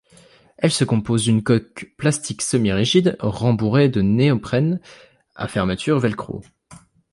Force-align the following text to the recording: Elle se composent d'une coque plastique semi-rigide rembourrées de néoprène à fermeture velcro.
Elle 0.57 0.71
se 0.71 0.83
composent 0.83 1.25
d'une 1.25 1.43
coque 1.43 1.93
plastique 1.95 2.41
semi-rigide 2.41 3.17
rembourrées 3.19 3.87
de 3.87 4.01
néoprène 4.01 4.79
à 5.35 5.47
fermeture 5.47 5.99
velcro. 5.99 6.41